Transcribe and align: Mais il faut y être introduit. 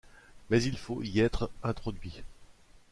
Mais 0.49 0.63
il 0.63 0.79
faut 0.79 1.03
y 1.03 1.19
être 1.19 1.51
introduit. 1.61 2.23